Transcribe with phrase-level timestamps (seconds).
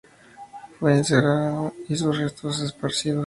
[0.79, 3.19] Fue incinerada, y sus restos esparcidos.